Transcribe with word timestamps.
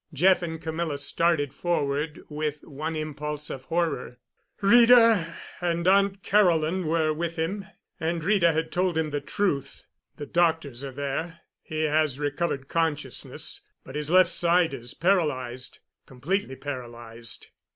Jeff 0.11 0.41
and 0.41 0.59
Camilla 0.59 0.97
started 0.97 1.53
forward 1.53 2.21
with 2.27 2.63
one 2.63 2.95
impulse 2.95 3.51
of 3.51 3.65
horror. 3.65 4.17
"Rita 4.59 5.35
and 5.61 5.87
Aunt 5.87 6.23
Caroline 6.23 6.87
were 6.87 7.13
with 7.13 7.35
him, 7.35 7.65
and 7.99 8.23
Rita 8.23 8.51
had 8.51 8.71
told 8.71 8.97
him 8.97 9.11
the 9.11 9.21
truth—the 9.21 10.25
doctors 10.25 10.83
are 10.83 10.91
there—he 10.91 11.81
has 11.83 12.17
recovered 12.17 12.67
consciousness, 12.67 13.61
but 13.83 13.93
his 13.93 14.09
left 14.09 14.31
side 14.31 14.73
is 14.73 14.95
paralyzed, 14.95 15.77
completely 16.07 16.55
paralyzed." 16.55 17.49